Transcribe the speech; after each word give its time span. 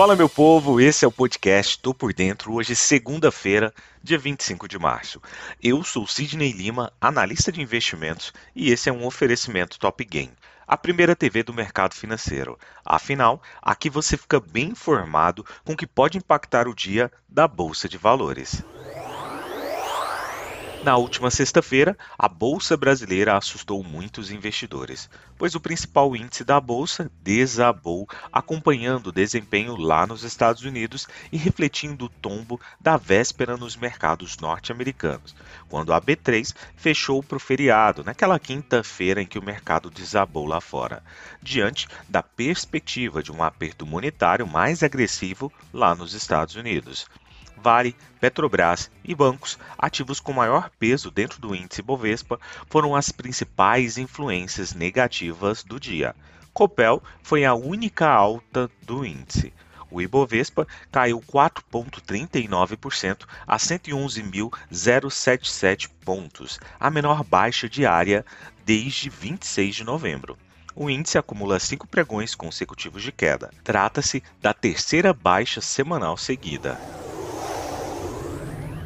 Fala 0.00 0.16
meu 0.16 0.30
povo, 0.30 0.80
esse 0.80 1.04
é 1.04 1.08
o 1.08 1.12
podcast 1.12 1.78
Tô 1.78 1.92
por 1.92 2.14
Dentro, 2.14 2.54
hoje 2.54 2.74
segunda-feira, 2.74 3.70
dia 4.02 4.16
25 4.16 4.66
de 4.66 4.78
março. 4.78 5.20
Eu 5.62 5.84
sou 5.84 6.06
Sidney 6.06 6.52
Lima, 6.52 6.90
analista 6.98 7.52
de 7.52 7.60
investimentos, 7.60 8.32
e 8.56 8.70
esse 8.70 8.88
é 8.88 8.92
um 8.94 9.04
oferecimento 9.04 9.78
Top 9.78 10.02
Game, 10.02 10.32
a 10.66 10.74
primeira 10.74 11.14
TV 11.14 11.42
do 11.42 11.52
mercado 11.52 11.94
financeiro. 11.94 12.58
Afinal, 12.82 13.42
aqui 13.60 13.90
você 13.90 14.16
fica 14.16 14.40
bem 14.40 14.68
informado 14.68 15.44
com 15.66 15.74
o 15.74 15.76
que 15.76 15.86
pode 15.86 16.16
impactar 16.16 16.66
o 16.66 16.74
dia 16.74 17.12
da 17.28 17.46
Bolsa 17.46 17.86
de 17.86 17.98
Valores. 17.98 18.64
Na 20.82 20.96
última 20.96 21.30
sexta-feira, 21.30 21.94
a 22.18 22.26
Bolsa 22.26 22.74
Brasileira 22.74 23.36
assustou 23.36 23.84
muitos 23.84 24.30
investidores, 24.30 25.10
pois 25.36 25.54
o 25.54 25.60
principal 25.60 26.16
índice 26.16 26.42
da 26.42 26.58
Bolsa 26.58 27.10
desabou, 27.22 28.08
acompanhando 28.32 29.08
o 29.08 29.12
desempenho 29.12 29.76
lá 29.76 30.06
nos 30.06 30.24
Estados 30.24 30.62
Unidos 30.62 31.06
e 31.30 31.36
refletindo 31.36 32.06
o 32.06 32.08
tombo 32.08 32.58
da 32.80 32.96
véspera 32.96 33.58
nos 33.58 33.76
mercados 33.76 34.38
norte-americanos, 34.38 35.36
quando 35.68 35.92
a 35.92 36.00
B3 36.00 36.54
fechou 36.76 37.22
para 37.22 37.36
o 37.36 37.40
feriado, 37.40 38.02
naquela 38.02 38.38
quinta-feira 38.38 39.20
em 39.20 39.26
que 39.26 39.38
o 39.38 39.44
mercado 39.44 39.90
desabou 39.90 40.46
lá 40.46 40.62
fora, 40.62 41.02
diante 41.42 41.86
da 42.08 42.22
perspectiva 42.22 43.22
de 43.22 43.30
um 43.30 43.42
aperto 43.42 43.84
monetário 43.84 44.46
mais 44.46 44.82
agressivo 44.82 45.52
lá 45.74 45.94
nos 45.94 46.14
Estados 46.14 46.54
Unidos. 46.54 47.06
Vale, 47.62 47.94
Petrobras 48.18 48.90
e 49.04 49.14
bancos, 49.14 49.58
ativos 49.78 50.18
com 50.18 50.32
maior 50.32 50.70
peso 50.78 51.10
dentro 51.10 51.38
do 51.38 51.54
índice 51.54 51.82
Bovespa, 51.82 52.40
foram 52.70 52.96
as 52.96 53.12
principais 53.12 53.98
influências 53.98 54.72
negativas 54.72 55.62
do 55.62 55.78
dia. 55.78 56.16
Copel 56.54 57.02
foi 57.22 57.44
a 57.44 57.52
única 57.52 58.08
alta 58.08 58.70
do 58.82 59.04
índice. 59.04 59.52
O 59.90 60.00
Ibovespa 60.00 60.66
caiu 60.90 61.20
4,39% 61.20 63.26
a 63.46 63.58
111.077 63.58 65.90
pontos, 66.04 66.58
a 66.78 66.90
menor 66.90 67.24
baixa 67.24 67.68
diária 67.68 68.24
desde 68.64 69.10
26 69.10 69.76
de 69.76 69.84
novembro. 69.84 70.38
O 70.74 70.88
índice 70.88 71.18
acumula 71.18 71.58
cinco 71.58 71.86
pregões 71.86 72.34
consecutivos 72.34 73.02
de 73.02 73.12
queda. 73.12 73.52
Trata-se 73.64 74.22
da 74.40 74.54
terceira 74.54 75.12
baixa 75.12 75.60
semanal 75.60 76.16
seguida. 76.16 76.80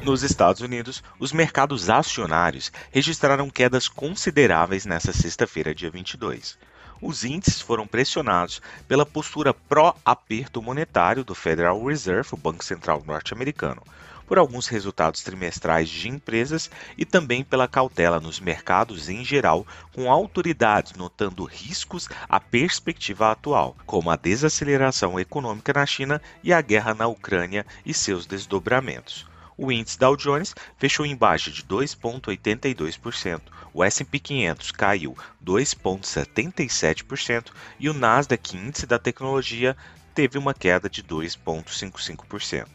Nos 0.04 0.22
Estados 0.22 0.60
Unidos, 0.60 1.02
os 1.18 1.32
mercados 1.32 1.88
acionários 1.88 2.70
registraram 2.92 3.48
quedas 3.48 3.88
consideráveis 3.88 4.84
nesta 4.84 5.14
sexta-feira, 5.14 5.74
dia 5.74 5.90
22. 5.90 6.58
Os 7.00 7.24
índices 7.24 7.62
foram 7.62 7.86
pressionados 7.86 8.60
pela 8.86 9.06
postura 9.06 9.54
pró-aperto 9.54 10.60
monetário 10.60 11.24
do 11.24 11.34
Federal 11.34 11.82
Reserve, 11.82 12.28
o 12.32 12.36
Banco 12.36 12.62
Central 12.62 13.02
norte-americano, 13.06 13.82
por 14.26 14.36
alguns 14.36 14.66
resultados 14.66 15.22
trimestrais 15.22 15.88
de 15.88 16.10
empresas 16.10 16.70
e 16.98 17.06
também 17.06 17.42
pela 17.42 17.66
cautela 17.66 18.20
nos 18.20 18.38
mercados 18.38 19.08
em 19.08 19.24
geral, 19.24 19.66
com 19.94 20.12
autoridades 20.12 20.92
notando 20.92 21.46
riscos 21.46 22.10
à 22.28 22.38
perspectiva 22.38 23.30
atual, 23.30 23.74
como 23.86 24.10
a 24.10 24.16
desaceleração 24.16 25.18
econômica 25.18 25.72
na 25.72 25.86
China 25.86 26.20
e 26.42 26.52
a 26.52 26.60
guerra 26.60 26.92
na 26.92 27.06
Ucrânia 27.06 27.64
e 27.86 27.94
seus 27.94 28.26
desdobramentos. 28.26 29.32
O 29.56 29.70
índice 29.70 29.96
Dow 29.96 30.16
Jones 30.16 30.52
fechou 30.76 31.06
em 31.06 31.14
baixa 31.14 31.48
de 31.50 31.62
2,82%, 31.62 33.40
o 33.72 33.84
S&P 33.84 34.18
500 34.18 34.72
caiu 34.72 35.16
2,77% 35.44 37.52
e 37.78 37.88
o 37.88 37.94
Nasdaq 37.94 38.56
Índice 38.56 38.84
da 38.84 38.98
Tecnologia 38.98 39.76
teve 40.12 40.38
uma 40.38 40.52
queda 40.52 40.90
de 40.90 41.04
2,55%. 41.04 42.66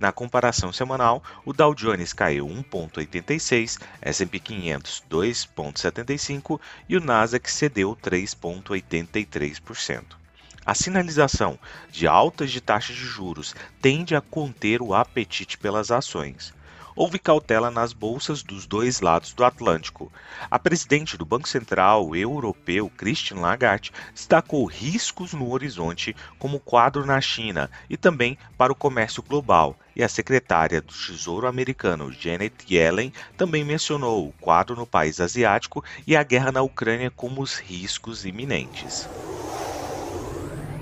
Na 0.00 0.10
comparação 0.10 0.72
semanal, 0.72 1.22
o 1.44 1.52
Dow 1.52 1.74
Jones 1.74 2.14
caiu 2.14 2.48
1,86, 2.48 3.78
S&P 4.00 4.40
500 4.40 5.04
2,75 5.10 6.58
e 6.88 6.96
o 6.96 7.00
Nasdaq 7.00 7.50
cedeu 7.50 7.94
3,83%. 7.94 10.21
A 10.64 10.76
sinalização 10.76 11.58
de 11.90 12.06
altas 12.06 12.52
de 12.52 12.60
taxas 12.60 12.94
de 12.94 13.04
juros 13.04 13.52
tende 13.80 14.14
a 14.14 14.20
conter 14.20 14.80
o 14.80 14.94
apetite 14.94 15.58
pelas 15.58 15.90
ações. 15.90 16.54
Houve 16.94 17.18
cautela 17.18 17.68
nas 17.68 17.92
bolsas 17.92 18.44
dos 18.44 18.64
dois 18.64 19.00
lados 19.00 19.32
do 19.32 19.44
Atlântico. 19.44 20.12
A 20.48 20.60
presidente 20.60 21.16
do 21.16 21.24
Banco 21.24 21.48
Central 21.48 22.14
Europeu, 22.14 22.88
Christine 22.96 23.40
Lagarde, 23.40 23.90
destacou 24.14 24.64
riscos 24.66 25.32
no 25.32 25.50
horizonte 25.50 26.14
como 26.38 26.60
quadro 26.60 27.04
na 27.04 27.20
China 27.20 27.68
e 27.90 27.96
também 27.96 28.38
para 28.56 28.72
o 28.72 28.76
comércio 28.76 29.20
global. 29.20 29.76
E 29.96 30.02
a 30.02 30.08
secretária 30.08 30.80
do 30.80 30.92
Tesouro 30.92 31.48
americano, 31.48 32.12
Janet 32.12 32.54
Yellen, 32.72 33.12
também 33.36 33.64
mencionou 33.64 34.28
o 34.28 34.32
quadro 34.34 34.76
no 34.76 34.86
país 34.86 35.18
asiático 35.18 35.82
e 36.06 36.14
a 36.14 36.22
guerra 36.22 36.52
na 36.52 36.62
Ucrânia 36.62 37.10
como 37.10 37.42
os 37.42 37.58
riscos 37.58 38.24
iminentes. 38.24 39.08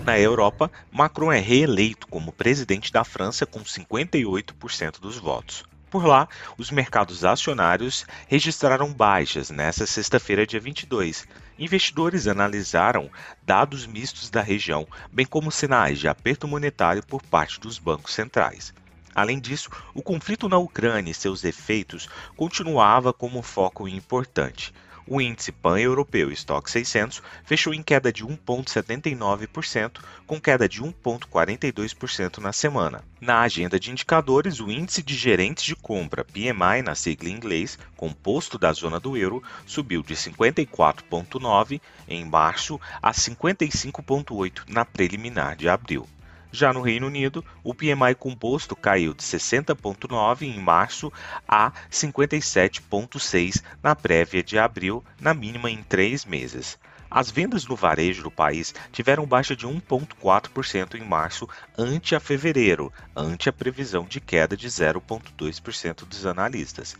Na 0.04 0.18
Europa, 0.18 0.70
Macron 0.90 1.30
é 1.30 1.38
reeleito 1.38 2.06
como 2.08 2.32
presidente 2.32 2.90
da 2.90 3.04
França 3.04 3.44
com 3.44 3.60
58% 3.60 4.98
dos 4.98 5.18
votos. 5.18 5.62
Por 5.90 6.06
lá, 6.06 6.26
os 6.56 6.70
mercados 6.70 7.24
acionários 7.24 8.06
registraram 8.26 8.92
baixas 8.92 9.50
nesta 9.50 9.86
sexta-feira, 9.86 10.46
dia 10.46 10.58
22. 10.58 11.26
Investidores 11.58 12.26
analisaram 12.26 13.10
dados 13.42 13.86
mistos 13.86 14.30
da 14.30 14.40
região, 14.40 14.86
bem 15.12 15.26
como 15.26 15.52
sinais 15.52 15.98
de 15.98 16.08
aperto 16.08 16.48
monetário 16.48 17.04
por 17.04 17.22
parte 17.22 17.60
dos 17.60 17.78
bancos 17.78 18.14
centrais. 18.14 18.72
Além 19.14 19.38
disso, 19.38 19.68
o 19.92 20.00
conflito 20.00 20.48
na 20.48 20.56
Ucrânia 20.56 21.10
e 21.10 21.14
seus 21.14 21.44
efeitos 21.44 22.08
continuava 22.36 23.12
como 23.12 23.42
foco 23.42 23.86
importante. 23.86 24.72
O 25.12 25.20
índice 25.20 25.50
pan-europeu 25.50 26.30
Stock 26.30 26.70
600 26.70 27.20
fechou 27.42 27.74
em 27.74 27.82
queda 27.82 28.12
de 28.12 28.24
1,79%, 28.24 29.98
com 30.24 30.40
queda 30.40 30.68
de 30.68 30.80
1,42% 30.80 32.38
na 32.38 32.52
semana. 32.52 33.02
Na 33.20 33.40
agenda 33.40 33.80
de 33.80 33.90
indicadores, 33.90 34.60
o 34.60 34.70
índice 34.70 35.02
de 35.02 35.16
gerentes 35.16 35.64
de 35.64 35.74
compra 35.74 36.24
PMI 36.24 36.82
na 36.84 36.94
sigla 36.94 37.28
em 37.28 37.32
inglês, 37.32 37.76
composto 37.96 38.56
da 38.56 38.72
zona 38.72 39.00
do 39.00 39.16
euro, 39.16 39.42
subiu 39.66 40.00
de 40.00 40.14
54,9 40.14 41.80
em 42.06 42.24
março 42.24 42.80
a 43.02 43.10
55,8 43.10 44.62
na 44.68 44.84
preliminar 44.84 45.56
de 45.56 45.68
abril. 45.68 46.06
Já 46.52 46.72
no 46.72 46.80
Reino 46.82 47.06
Unido, 47.06 47.44
o 47.62 47.72
PMI 47.72 48.14
composto 48.18 48.74
caiu 48.74 49.14
de 49.14 49.22
60,9 49.22 50.42
em 50.42 50.58
março 50.58 51.12
a 51.46 51.72
57,6 51.90 53.62
na 53.82 53.94
prévia 53.94 54.42
de 54.42 54.58
abril, 54.58 55.04
na 55.20 55.32
mínima 55.32 55.70
em 55.70 55.82
três 55.82 56.24
meses. 56.24 56.78
As 57.10 57.28
vendas 57.28 57.66
no 57.66 57.74
varejo 57.74 58.22
do 58.22 58.30
país 58.30 58.72
tiveram 58.92 59.26
baixa 59.26 59.56
de 59.56 59.66
1,4% 59.66 60.94
em 60.94 61.04
março 61.04 61.48
ante 61.76 62.14
a 62.14 62.20
fevereiro, 62.20 62.92
ante 63.16 63.48
a 63.48 63.52
previsão 63.52 64.04
de 64.04 64.20
queda 64.20 64.56
de 64.56 64.68
0,2% 64.68 66.04
dos 66.06 66.24
analistas. 66.24 66.96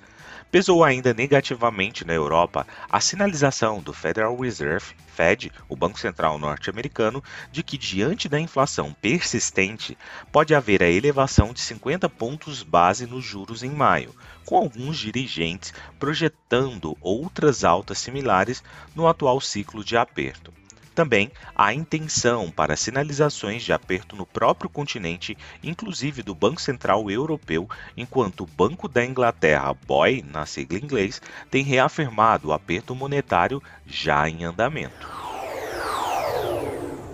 Pesou 0.50 0.82
ainda 0.82 1.14
negativamente 1.14 2.04
na 2.04 2.12
Europa 2.12 2.66
a 2.90 3.00
sinalização 3.00 3.80
do 3.80 3.92
Federal 3.92 4.36
Reserve, 4.36 4.96
Fed, 5.14 5.52
o 5.68 5.76
Banco 5.76 6.00
Central 6.00 6.38
norte-americano, 6.38 7.22
de 7.52 7.62
que 7.62 7.78
diante 7.78 8.28
da 8.28 8.40
inflação 8.40 8.92
persistente 8.92 9.96
pode 10.32 10.52
haver 10.52 10.82
a 10.82 10.90
elevação 10.90 11.52
de 11.52 11.60
50 11.60 12.08
pontos 12.08 12.64
base 12.64 13.06
nos 13.06 13.24
juros 13.24 13.62
em 13.62 13.70
maio, 13.70 14.12
com 14.44 14.56
alguns 14.56 14.98
dirigentes 14.98 15.72
projetando 16.00 16.96
outras 17.00 17.62
altas 17.62 17.98
similares 17.98 18.60
no 18.94 19.06
atual 19.06 19.40
ciclo 19.40 19.84
de 19.84 19.96
aperto. 20.00 20.52
Também 20.94 21.30
há 21.54 21.72
intenção 21.72 22.50
para 22.50 22.76
sinalizações 22.76 23.62
de 23.62 23.72
aperto 23.72 24.16
no 24.16 24.26
próprio 24.26 24.68
continente, 24.68 25.38
inclusive 25.62 26.22
do 26.22 26.34
Banco 26.34 26.60
Central 26.60 27.10
Europeu, 27.10 27.68
enquanto 27.96 28.42
o 28.42 28.46
Banco 28.46 28.88
da 28.88 29.04
Inglaterra, 29.04 29.72
BOE, 29.86 30.22
na 30.22 30.44
sigla 30.44 30.78
inglês, 30.78 31.22
tem 31.50 31.62
reafirmado 31.62 32.48
o 32.48 32.52
aperto 32.52 32.94
monetário 32.94 33.62
já 33.86 34.28
em 34.28 34.44
andamento. 34.44 35.08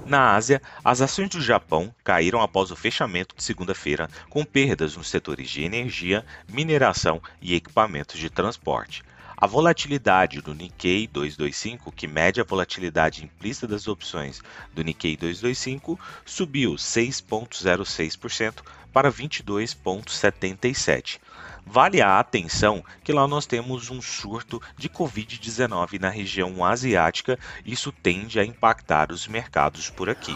Na 0.06 0.34
Ásia, 0.34 0.62
as 0.84 1.00
ações 1.00 1.28
do 1.30 1.40
Japão 1.40 1.92
caíram 2.04 2.40
após 2.40 2.70
o 2.70 2.76
fechamento 2.76 3.34
de 3.36 3.42
segunda-feira, 3.42 4.08
com 4.30 4.44
perdas 4.44 4.96
nos 4.96 5.10
setores 5.10 5.50
de 5.50 5.64
energia, 5.64 6.24
mineração 6.48 7.20
e 7.42 7.56
equipamentos 7.56 8.18
de 8.18 8.30
transporte. 8.30 9.02
A 9.38 9.46
volatilidade 9.46 10.40
do 10.40 10.54
Nikkei 10.54 11.06
225, 11.06 11.92
que 11.92 12.06
mede 12.06 12.40
a 12.40 12.44
volatilidade 12.44 13.22
implícita 13.22 13.66
das 13.66 13.86
opções 13.86 14.40
do 14.72 14.82
Nikkei 14.82 15.14
225, 15.14 16.00
subiu 16.24 16.72
6,06% 16.72 18.62
para 18.90 19.12
22,77%. 19.12 21.18
Vale 21.66 22.00
a 22.00 22.18
atenção 22.18 22.82
que 23.04 23.12
lá 23.12 23.28
nós 23.28 23.44
temos 23.44 23.90
um 23.90 24.00
surto 24.00 24.58
de 24.74 24.88
Covid-19 24.88 26.00
na 26.00 26.08
região 26.08 26.64
asiática, 26.64 27.38
isso 27.62 27.92
tende 27.92 28.40
a 28.40 28.44
impactar 28.44 29.12
os 29.12 29.28
mercados 29.28 29.90
por 29.90 30.08
aqui. 30.08 30.34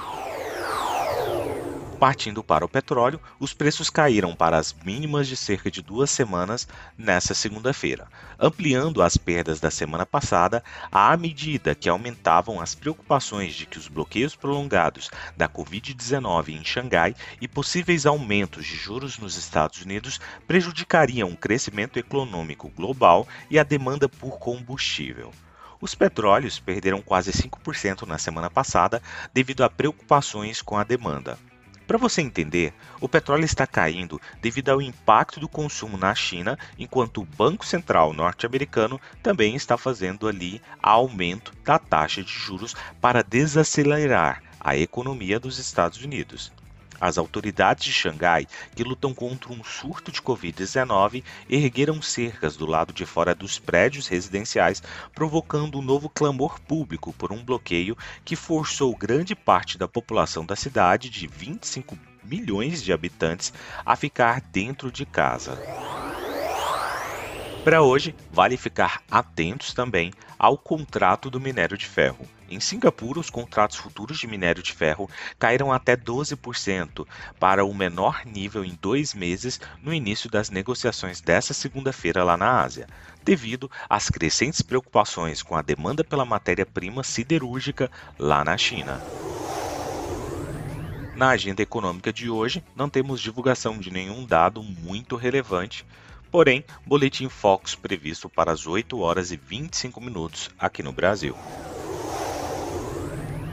Partindo 2.01 2.43
para 2.43 2.65
o 2.65 2.69
petróleo, 2.69 3.21
os 3.39 3.53
preços 3.53 3.91
caíram 3.91 4.35
para 4.35 4.57
as 4.57 4.73
mínimas 4.73 5.29
de 5.29 5.37
cerca 5.37 5.71
de 5.71 5.83
duas 5.83 6.11
semanas 6.11 6.67
nesta 6.97 7.35
segunda-feira, 7.35 8.09
ampliando 8.39 9.03
as 9.03 9.19
perdas 9.19 9.61
da 9.61 9.71
semana 9.71 10.07
passada 10.07 10.65
à 10.91 11.15
medida 11.15 11.75
que 11.75 11.91
aumentavam 11.91 12.59
as 12.59 12.75
preocupações 12.75 13.53
de 13.55 13.67
que 13.67 13.77
os 13.77 13.87
bloqueios 13.87 14.35
prolongados 14.35 15.11
da 15.37 15.47
Covid-19 15.47 16.59
em 16.59 16.65
Xangai 16.65 17.15
e 17.39 17.47
possíveis 17.47 18.07
aumentos 18.07 18.65
de 18.65 18.77
juros 18.77 19.19
nos 19.19 19.37
Estados 19.37 19.83
Unidos 19.83 20.19
prejudicariam 20.49 21.29
o 21.29 21.37
crescimento 21.37 21.99
econômico 21.99 22.71
global 22.71 23.29
e 23.51 23.59
a 23.59 23.63
demanda 23.63 24.09
por 24.09 24.39
combustível. 24.39 25.33
Os 25.79 25.95
petróleos 25.95 26.59
perderam 26.59 27.03
quase 27.03 27.31
5% 27.31 28.07
na 28.07 28.17
semana 28.17 28.49
passada 28.49 29.03
devido 29.35 29.63
a 29.63 29.69
preocupações 29.69 30.63
com 30.63 30.79
a 30.79 30.83
demanda. 30.83 31.39
Para 31.91 31.99
você 31.99 32.23
entender, 32.23 32.73
o 33.01 33.09
petróleo 33.09 33.45
está 33.45 33.67
caindo 33.67 34.21
devido 34.41 34.69
ao 34.69 34.81
impacto 34.81 35.41
do 35.41 35.49
consumo 35.49 35.99
na 35.99 36.15
China, 36.15 36.57
enquanto 36.79 37.21
o 37.21 37.27
Banco 37.27 37.67
Central 37.67 38.13
norte-americano 38.13 39.01
também 39.21 39.57
está 39.57 39.77
fazendo 39.77 40.29
ali 40.29 40.63
aumento 40.81 41.53
da 41.65 41.81
taxa 41.81 42.23
de 42.23 42.31
juros 42.31 42.77
para 43.01 43.25
desacelerar 43.25 44.41
a 44.61 44.77
economia 44.77 45.41
dos 45.41 45.59
Estados 45.59 46.01
Unidos. 46.01 46.53
As 47.01 47.17
autoridades 47.17 47.85
de 47.85 47.93
Xangai, 47.93 48.47
que 48.77 48.85
lutam 48.85 49.15
contra 49.15 49.53
um 49.53 49.65
surto 49.65 50.13
de 50.13 50.21
Covid-19, 50.21 51.25
ergueram 51.49 52.03
cercas 52.03 52.57
do 52.57 52.67
lado 52.67 52.93
de 52.93 53.07
fora 53.07 53.35
dos 53.35 53.59
prédios 53.59 54.07
residenciais, 54.07 54.83
provocando 55.15 55.79
um 55.79 55.83
novo 55.83 56.11
clamor 56.11 56.61
público 56.61 57.13
por 57.15 57.33
um 57.33 57.43
bloqueio 57.43 57.97
que 58.25 58.37
forçou 58.37 58.95
grande 58.95 59.35
parte 59.35 59.79
da 59.79 59.89
população 59.89 60.45
da 60.45 60.55
cidade, 60.55 61.09
de 61.09 61.27
25 61.27 61.99
milhões 62.23 62.83
de 62.83 62.93
habitantes, 62.93 63.53
a 63.85 63.97
ficar 63.97 64.41
dentro 64.41 64.93
de 64.93 65.07
casa. 65.07 65.59
Para 67.65 67.83
hoje, 67.83 68.15
vale 68.31 68.57
ficar 68.57 69.03
atentos 69.11 69.75
também 69.75 70.13
ao 70.39 70.57
contrato 70.57 71.31
do 71.31 71.39
minério 71.39 71.77
de 71.77 71.87
ferro. 71.87 72.27
Em 72.51 72.59
Singapura, 72.59 73.21
os 73.21 73.31
contratos 73.31 73.77
futuros 73.77 74.19
de 74.19 74.27
minério 74.27 74.61
de 74.61 74.73
ferro 74.73 75.09
caíram 75.39 75.73
até 75.73 75.97
12% 75.97 77.07
para 77.39 77.65
o 77.65 77.73
menor 77.73 78.27
nível 78.27 78.65
em 78.65 78.77
dois 78.83 79.15
meses 79.15 79.61
no 79.81 79.95
início 79.95 80.29
das 80.29 80.51
negociações 80.51 81.21
dessa 81.21 81.55
segunda-feira 81.55 82.25
lá 82.25 82.37
na 82.37 82.61
Ásia, 82.61 82.89
devido 83.23 83.71
às 83.89 84.11
crescentes 84.11 84.63
preocupações 84.63 85.45
com 85.45 85.55
a 85.55 85.63
demanda 85.63 86.03
pela 86.03 86.25
matéria-prima 86.25 87.05
siderúrgica 87.05 87.89
lá 88.19 88.45
na 88.45 88.59
China. 88.59 89.01
Na 91.15 91.29
agenda 91.29 91.63
econômica 91.63 92.13
de 92.13 92.29
hoje, 92.29 92.65
não 92.75 92.89
temos 92.91 93.21
divulgação 93.21 93.79
de 93.79 93.93
nenhum 93.93 94.27
dado 94.27 94.61
muito 94.61 95.15
relevante 95.15 95.87
Porém, 96.31 96.65
boletim 96.87 97.29
Focus 97.29 97.75
previsto 97.75 98.29
para 98.29 98.53
as 98.53 98.65
8 98.65 98.97
horas 99.01 99.33
e 99.33 99.37
25 99.37 100.01
minutos 100.01 100.49
aqui 100.57 100.81
no 100.81 100.93
Brasil. 100.93 101.37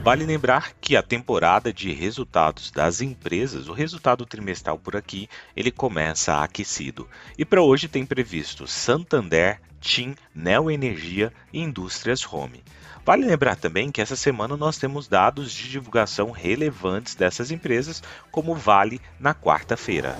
Vale 0.08 0.24
lembrar 0.24 0.72
que 0.80 0.96
a 0.96 1.02
temporada 1.02 1.70
de 1.70 1.92
resultados 1.92 2.70
das 2.70 3.02
empresas, 3.02 3.68
o 3.68 3.74
resultado 3.74 4.24
trimestral 4.24 4.78
por 4.78 4.96
aqui, 4.96 5.28
ele 5.54 5.70
começa 5.70 6.42
aquecido. 6.42 7.06
E 7.36 7.44
para 7.44 7.60
hoje 7.60 7.88
tem 7.88 8.06
previsto 8.06 8.66
Santander, 8.66 9.60
TIM, 9.82 10.14
Neo 10.34 10.70
Energia 10.70 11.30
e 11.52 11.60
Indústrias 11.60 12.24
Home. 12.32 12.64
Vale 13.04 13.26
lembrar 13.26 13.56
também 13.56 13.92
que 13.92 14.00
essa 14.00 14.16
semana 14.16 14.56
nós 14.56 14.78
temos 14.78 15.08
dados 15.08 15.52
de 15.52 15.68
divulgação 15.68 16.30
relevantes 16.30 17.14
dessas 17.14 17.50
empresas, 17.50 18.02
como 18.30 18.54
Vale 18.54 19.02
na 19.20 19.34
quarta-feira. 19.34 20.16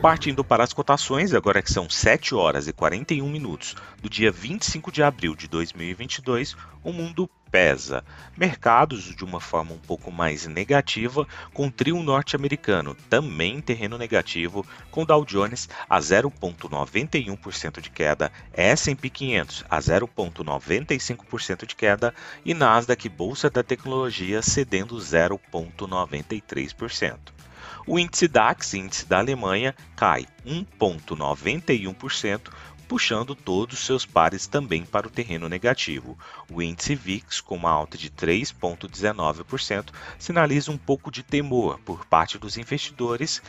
Partindo 0.00 0.42
para 0.42 0.64
as 0.64 0.72
cotações, 0.72 1.34
agora 1.34 1.60
que 1.60 1.70
são 1.70 1.90
7 1.90 2.34
horas 2.34 2.66
e 2.66 2.72
41 2.72 3.28
minutos 3.28 3.76
do 4.00 4.08
dia 4.08 4.32
25 4.32 4.90
de 4.90 5.02
abril 5.02 5.36
de 5.36 5.46
2022, 5.46 6.56
o 6.82 6.90
mundo 6.90 7.28
pesa. 7.50 8.02
Mercados 8.34 9.14
de 9.14 9.22
uma 9.22 9.40
forma 9.40 9.74
um 9.74 9.78
pouco 9.78 10.10
mais 10.10 10.46
negativa, 10.46 11.28
com 11.52 11.66
o 11.66 11.70
trio 11.70 12.02
norte-americano 12.02 12.96
também 13.10 13.56
em 13.56 13.60
terreno 13.60 13.98
negativo, 13.98 14.64
com 14.90 15.04
Dow 15.04 15.22
Jones 15.22 15.68
a 15.86 15.98
0,91% 15.98 17.82
de 17.82 17.90
queda, 17.90 18.32
S&P 18.54 19.10
500 19.10 19.66
a 19.68 19.78
0,95% 19.80 21.66
de 21.66 21.76
queda 21.76 22.14
e 22.42 22.54
Nasdaq 22.54 23.06
Bolsa 23.06 23.50
da 23.50 23.62
Tecnologia 23.62 24.40
cedendo 24.40 24.96
0,93%. 24.96 27.38
O 27.86 27.98
índice 27.98 28.28
DAX, 28.28 28.74
índice 28.74 29.06
da 29.06 29.18
Alemanha, 29.18 29.74
cai 29.96 30.26
1,91%, 30.46 32.40
puxando 32.90 33.34
todos 33.36 33.78
os 33.78 33.86
seus 33.86 34.04
pares 34.04 34.48
também 34.48 34.84
para 34.84 35.06
o 35.06 35.10
terreno 35.10 35.48
negativo. 35.48 36.18
O 36.50 36.60
índice 36.60 36.96
VIX, 36.96 37.40
com 37.40 37.54
uma 37.54 37.70
alta 37.70 37.96
de 37.96 38.10
3,19%, 38.10 39.90
sinaliza 40.18 40.72
um 40.72 40.76
pouco 40.76 41.08
de 41.08 41.22
temor 41.22 41.78
por 41.84 42.04
parte 42.04 42.36
dos 42.36 42.58
investidores 42.58 43.40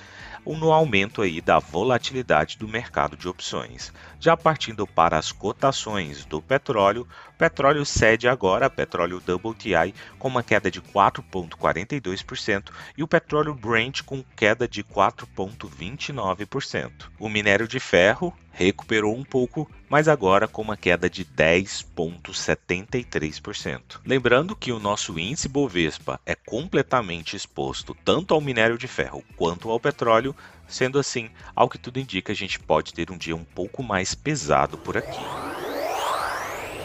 no 0.46 0.72
aumento 0.72 1.24
aí 1.24 1.42
da 1.42 1.58
volatilidade 1.58 2.56
do 2.58 2.68
mercado 2.68 3.18
de 3.18 3.28
opções. 3.28 3.92
Já 4.20 4.38
partindo 4.38 4.86
para 4.86 5.18
as 5.18 5.32
cotações 5.32 6.24
do 6.26 6.40
petróleo, 6.40 7.08
petróleo 7.38 7.84
cede 7.86 8.28
agora 8.28 8.70
petróleo 8.70 9.18
WTI 9.18 9.96
com 10.20 10.28
uma 10.28 10.44
queda 10.44 10.70
de 10.70 10.80
4,42% 10.82 12.70
e 12.96 13.02
o 13.02 13.08
petróleo 13.08 13.56
Brent 13.56 14.04
com 14.04 14.24
queda 14.36 14.68
de 14.68 14.84
4,29%. 14.84 16.92
O 17.20 17.28
minério 17.28 17.68
de 17.68 17.80
ferro 17.80 18.32
recuperou 18.52 19.16
um 19.16 19.24
pouco, 19.32 19.68
mas 19.90 20.08
agora 20.10 20.46
com 20.46 20.62
uma 20.62 20.76
queda 20.76 21.10
de 21.10 21.24
10,73%. 21.24 24.02
Lembrando 24.06 24.54
que 24.54 24.74
o 24.74 24.80
nosso 24.80 25.18
índice 25.18 25.48
Bovespa 25.48 26.20
é 26.26 26.36
completamente 26.36 27.38
exposto 27.38 27.96
tanto 28.04 28.34
ao 28.34 28.42
minério 28.42 28.78
de 28.78 28.90
ferro 28.90 29.24
quanto 29.38 29.72
ao 29.72 29.80
petróleo, 29.80 30.36
sendo 30.68 31.00
assim, 31.00 31.30
ao 31.56 31.70
que 31.70 31.78
tudo 31.78 32.00
indica, 32.00 32.34
a 32.34 32.36
gente 32.36 32.60
pode 32.60 32.94
ter 32.94 33.10
um 33.10 33.18
dia 33.18 33.36
um 33.36 33.46
pouco 33.46 33.82
mais 33.82 34.14
pesado 34.14 34.78
por 34.78 34.98
aqui. 34.98 35.22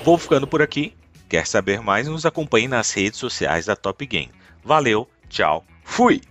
Vou 0.04 0.16
ficando 0.16 0.46
por 0.46 0.62
aqui. 0.62 0.94
Quer 1.28 1.44
saber 1.44 1.80
mais? 1.80 2.06
Nos 2.06 2.24
acompanhe 2.24 2.68
nas 2.68 2.92
redes 2.92 3.18
sociais 3.18 3.66
da 3.66 3.74
Top 3.74 4.06
Game. 4.06 4.30
Valeu, 4.62 5.10
tchau, 5.28 5.64
fui! 5.82 6.22